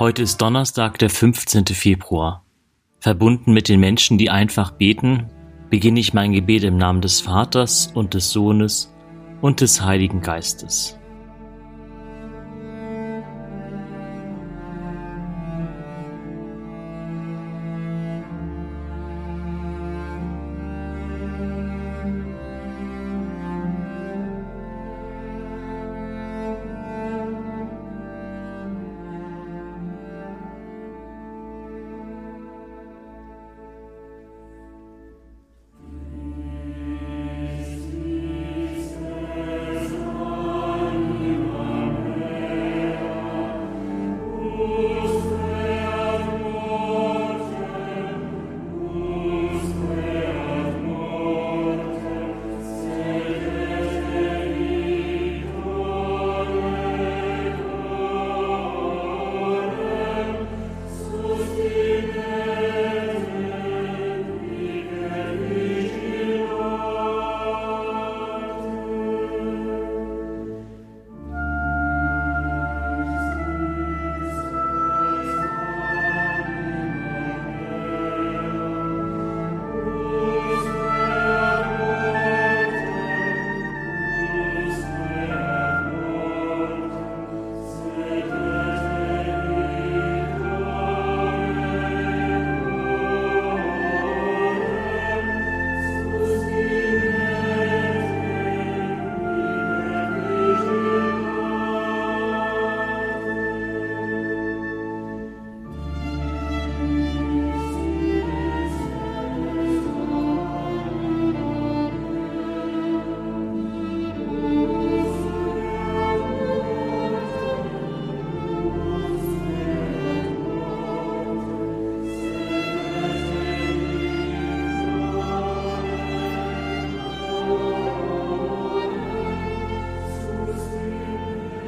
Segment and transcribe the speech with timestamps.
[0.00, 1.66] Heute ist Donnerstag, der 15.
[1.66, 2.42] Februar.
[3.00, 5.26] Verbunden mit den Menschen, die einfach beten,
[5.68, 8.94] beginne ich mein Gebet im Namen des Vaters und des Sohnes
[9.42, 10.98] und des Heiligen Geistes.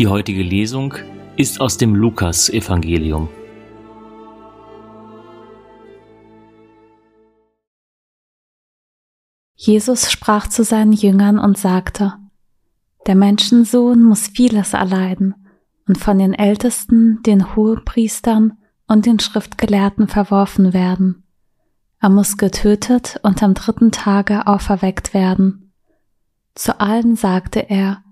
[0.00, 0.94] Die heutige Lesung
[1.36, 3.28] ist aus dem Lukas-Evangelium.
[9.54, 12.14] Jesus sprach zu seinen Jüngern und sagte,
[13.06, 15.34] Der Menschensohn muss vieles erleiden
[15.86, 18.54] und von den Ältesten, den Hohepriestern
[18.86, 21.24] und den Schriftgelehrten verworfen werden.
[22.00, 25.74] Er muss getötet und am dritten Tage auferweckt werden.
[26.54, 28.02] Zu allen sagte er,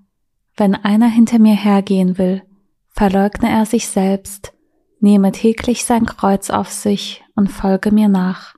[0.58, 2.42] wenn einer hinter mir hergehen will,
[2.88, 4.52] verleugne er sich selbst,
[5.00, 8.56] nehme täglich sein Kreuz auf sich und folge mir nach.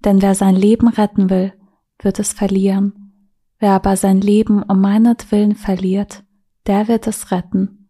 [0.00, 1.52] Denn wer sein Leben retten will,
[2.00, 3.28] wird es verlieren.
[3.60, 6.24] Wer aber sein Leben um meinetwillen verliert,
[6.66, 7.88] der wird es retten.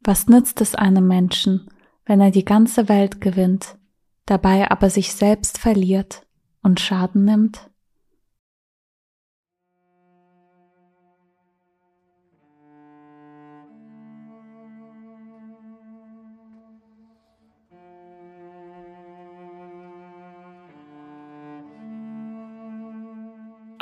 [0.00, 1.70] Was nützt es einem Menschen,
[2.04, 3.78] wenn er die ganze Welt gewinnt,
[4.26, 6.26] dabei aber sich selbst verliert
[6.62, 7.70] und Schaden nimmt?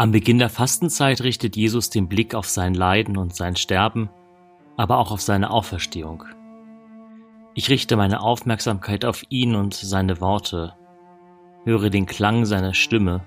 [0.01, 4.09] Am Beginn der Fastenzeit richtet Jesus den Blick auf sein Leiden und sein Sterben,
[4.79, 6.25] aber auch auf seine Auferstehung.
[7.55, 10.73] Ich richte meine Aufmerksamkeit auf ihn und seine Worte,
[11.67, 13.27] höre den Klang seiner Stimme.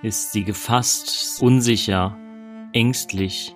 [0.00, 2.16] Ist sie gefasst, unsicher,
[2.72, 3.54] ängstlich,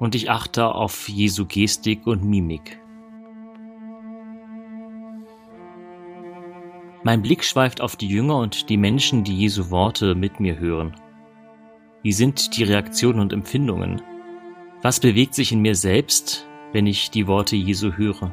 [0.00, 2.80] und ich achte auf Jesu Gestik und Mimik.
[7.04, 10.94] Mein Blick schweift auf die Jünger und die Menschen, die Jesu Worte mit mir hören.
[12.02, 14.02] Wie sind die Reaktionen und Empfindungen?
[14.82, 18.32] Was bewegt sich in mir selbst, wenn ich die Worte Jesu höre?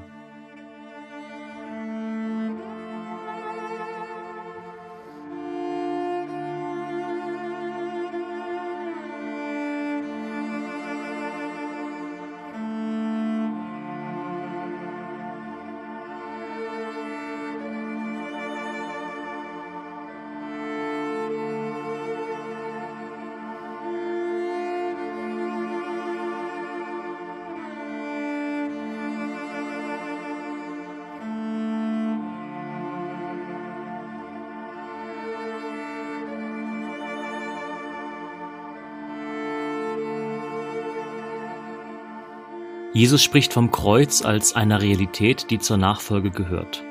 [42.95, 46.81] Jesus spricht vom Kreuz als einer Realität, die zur Nachfolge gehört.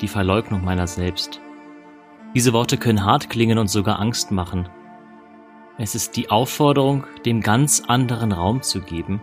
[0.00, 1.40] Die Verleugnung meiner selbst.
[2.34, 4.68] Diese Worte können hart klingen und sogar Angst machen.
[5.78, 9.22] Es ist die Aufforderung, dem ganz anderen Raum zu geben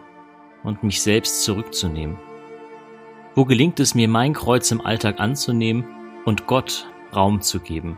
[0.64, 2.16] und mich selbst zurückzunehmen.
[3.36, 5.86] Wo gelingt es mir, mein Kreuz im Alltag anzunehmen
[6.24, 7.98] und Gott Raum zu geben?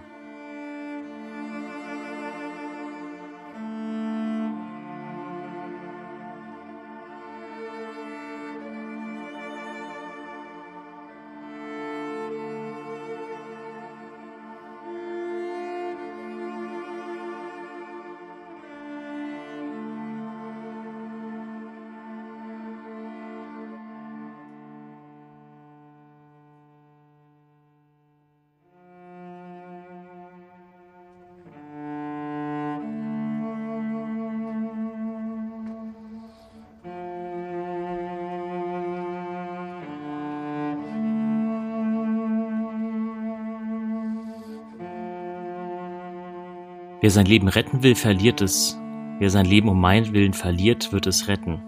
[47.01, 48.78] Wer sein Leben retten will, verliert es.
[49.19, 51.62] Wer sein Leben um meinen Willen verliert, wird es retten.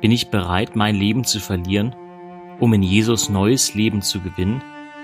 [0.00, 1.94] Bin ich bereit, mein Leben zu verlieren,
[2.58, 4.62] um in Jesus neues Leben zu gewinnen?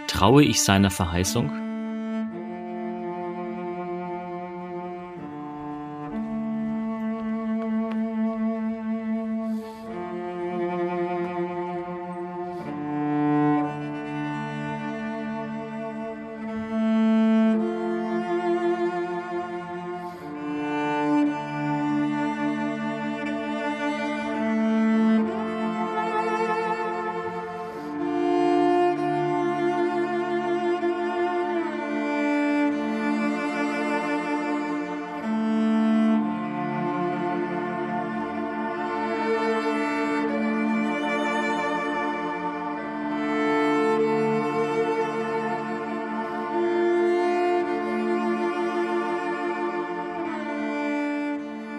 [0.08, 1.67] Traue ich seiner Verheißung?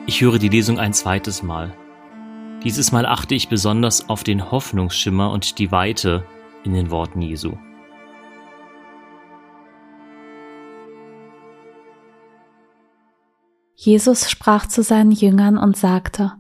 [0.10, 1.72] Ich höre die Lesung ein zweites Mal.
[2.64, 6.26] Dieses Mal achte ich besonders auf den Hoffnungsschimmer und die Weite
[6.64, 7.54] in den Worten Jesu.
[13.76, 16.32] Jesus sprach zu seinen Jüngern und sagte,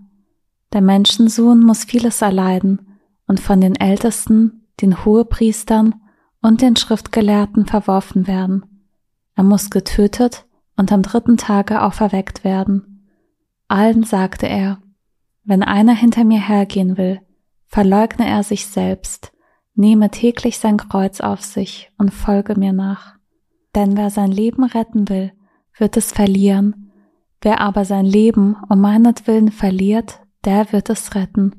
[0.73, 5.93] Der Menschensohn muss vieles erleiden und von den Ältesten, den Hohepriestern
[6.41, 8.87] und den Schriftgelehrten verworfen werden.
[9.35, 12.98] Er muss getötet und am dritten Tage auferweckt werden.
[13.69, 14.79] Allen sagte er,
[15.43, 17.21] wenn einer hinter mir hergehen will,
[17.67, 19.31] verleugne er sich selbst,
[19.75, 23.15] nehme täglich sein Kreuz auf sich und folge mir nach.
[23.75, 25.31] Denn wer sein Leben retten will,
[25.77, 26.91] wird es verlieren,
[27.41, 31.58] wer aber sein Leben um meinetwillen verliert, der wird es retten.